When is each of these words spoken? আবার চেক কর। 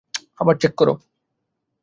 আবার 0.39 0.55
চেক 0.61 0.73
কর। 0.77 0.87